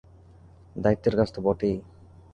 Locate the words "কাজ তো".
1.19-1.39